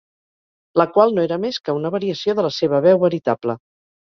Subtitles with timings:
[0.81, 3.59] La qual no era més que una variació de la seva veu veritable.